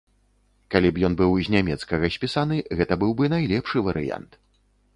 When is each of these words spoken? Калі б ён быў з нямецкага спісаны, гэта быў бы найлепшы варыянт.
Калі 0.75 0.89
б 0.93 1.03
ён 1.09 1.17
быў 1.19 1.35
з 1.49 1.53
нямецкага 1.57 2.09
спісаны, 2.15 2.57
гэта 2.79 2.93
быў 3.03 3.11
бы 3.19 3.31
найлепшы 3.35 3.77
варыянт. 3.89 4.31